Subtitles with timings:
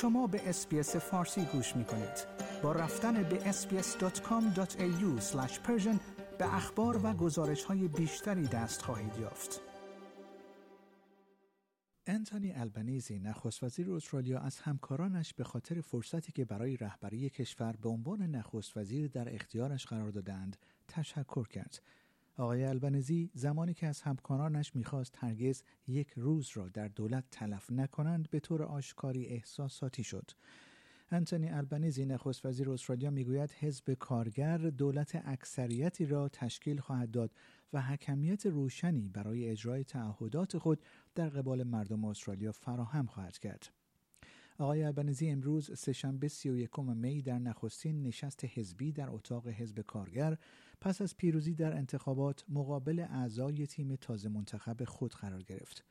[0.00, 2.26] شما به اسپیس فارسی گوش می کنید.
[2.62, 5.22] با رفتن به sbs.com.au
[6.38, 9.60] به اخبار و گزارش های بیشتری دست خواهید یافت.
[12.06, 17.88] انتونی البنیزی نخست وزیر استرالیا از همکارانش به خاطر فرصتی که برای رهبری کشور به
[17.88, 20.56] عنوان نخست وزیر در اختیارش قرار دادند
[20.88, 21.82] تشکر کرد.
[22.40, 28.30] آقای البنزی زمانی که از همکارانش می‌خواست هرگز یک روز را در دولت تلف نکنند
[28.30, 30.30] به طور آشکاری احساساتی شد.
[31.10, 37.30] انتونی البنیزی نخست وزیر استرالیا می‌گوید حزب کارگر دولت اکثریتی را تشکیل خواهد داد
[37.72, 40.82] و حکمیت روشنی برای اجرای تعهدات خود
[41.14, 43.79] در قبال مردم استرالیا فراهم خواهد کرد.
[44.60, 50.38] آقای البنزی امروز سهشنبه 31 می در نخستین نشست حزبی در اتاق حزب کارگر
[50.80, 55.84] پس از پیروزی در انتخابات مقابل اعضای تیم تازه منتخب خود قرار گرفت.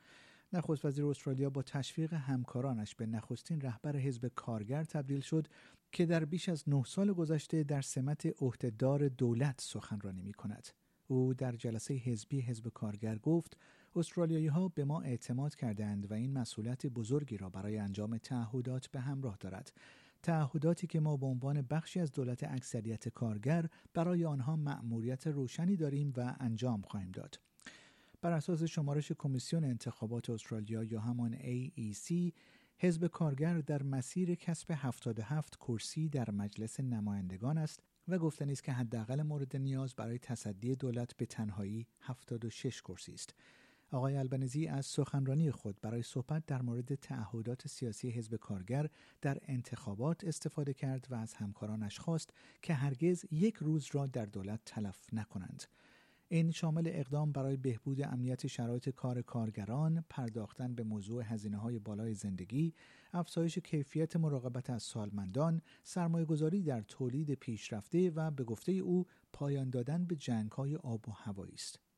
[0.54, 5.48] نخست وزیر استرالیا با تشویق همکارانش به نخستین رهبر حزب کارگر تبدیل شد
[5.92, 10.68] که در بیش از نه سال گذشته در سمت عهدهدار دولت سخنرانی می کند.
[11.08, 13.58] او در جلسه حزبی حزب کارگر گفت
[13.96, 19.00] استرالیایی ها به ما اعتماد کردند و این مسئولیت بزرگی را برای انجام تعهدات به
[19.00, 19.74] همراه دارد
[20.24, 26.14] تعهداتی که ما به عنوان بخشی از دولت اکثریت کارگر برای آنها مأموریت روشنی داریم
[26.18, 27.40] و انجام خواهیم داد
[28.22, 32.34] بر اساس شمارش کمیسیون انتخابات استرالیا یا همان AEC
[32.78, 38.72] حزب کارگر در مسیر کسب 77 کرسی در مجلس نمایندگان است و گفتنی است که
[38.72, 43.36] حداقل مورد نیاز برای تصدی دولت به تنهایی 76 کرسی است.
[43.92, 48.90] آقای البنزی از سخنرانی خود برای صحبت در مورد تعهدات سیاسی حزب کارگر
[49.22, 54.60] در انتخابات استفاده کرد و از همکارانش خواست که هرگز یک روز را در دولت
[54.66, 55.64] تلف نکنند.
[56.32, 62.14] این شامل اقدام برای بهبود امنیت شرایط کار کارگران، پرداختن به موضوع هزینه های بالای
[62.14, 62.74] زندگی،
[63.14, 69.70] افزایش کیفیت مراقبت از سالمندان، سرمایه گذاری در تولید پیشرفته و به گفته او پایان
[69.70, 71.89] دادن به جنگ های آب و هوایی است.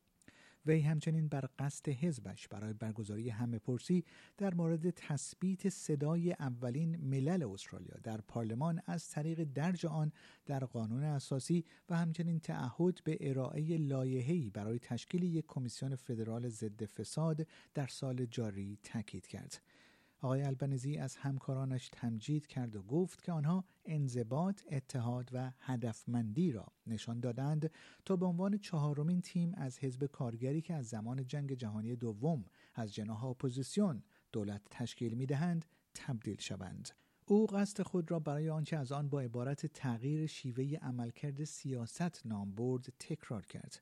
[0.65, 4.05] وی همچنین بر قصد حزبش برای برگزاری همه پرسی
[4.37, 10.11] در مورد تثبیت صدای اولین ملل استرالیا در پارلمان از طریق درج آن
[10.45, 16.85] در قانون اساسی و همچنین تعهد به ارائه لایحه‌ای برای تشکیل یک کمیسیون فدرال ضد
[16.85, 19.61] فساد در سال جاری تاکید کرد.
[20.21, 26.67] آقای البنزی از همکارانش تمجید کرد و گفت که آنها انضباط، اتحاد و هدفمندی را
[26.87, 27.71] نشان دادند
[28.05, 32.93] تا به عنوان چهارمین تیم از حزب کارگری که از زمان جنگ جهانی دوم از
[32.93, 36.89] جناح اپوزیسیون دولت تشکیل می دهند تبدیل شوند.
[37.25, 42.55] او قصد خود را برای آنچه از آن با عبارت تغییر شیوه عملکرد سیاست نام
[42.55, 43.81] برد تکرار کرد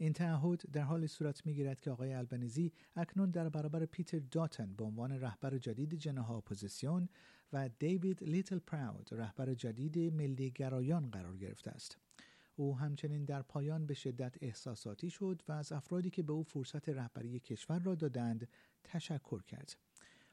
[0.00, 4.84] این تعهد در حالی صورت می‌گیرد که آقای البنیزی اکنون در برابر پیتر داتن به
[4.84, 7.08] عنوان رهبر جدید جناح اپوزیسیون
[7.52, 11.98] و دیوید لیتل پراود رهبر جدید ملی گرایان قرار گرفته است.
[12.56, 16.88] او همچنین در پایان به شدت احساساتی شد و از افرادی که به او فرصت
[16.88, 18.48] رهبری کشور را دادند
[18.84, 19.76] تشکر کرد.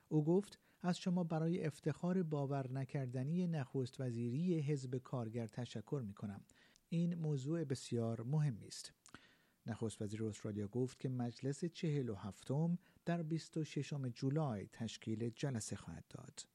[0.10, 6.42] او گفت از شما برای افتخار باور نکردنی نخست وزیری حزب کارگر تشکر می کنم.
[6.90, 8.94] این موضوع بسیار مهمی است.
[9.68, 16.04] نخست وزیر استرالیا گفت که مجلس چهل و هفتم در 26 جولای تشکیل جلسه خواهد
[16.10, 16.46] داد.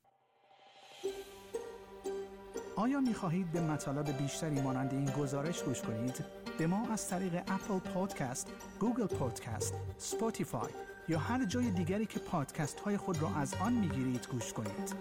[2.77, 6.25] آیا می خواهید به مطالب بیشتری مانند این گزارش گوش کنید؟
[6.59, 10.71] به ما از طریق اپل پادکست، Google Podcast، Spotify
[11.09, 14.95] یا هر جای دیگری که پادکست های خود را از آن می گیرید گوش کنید؟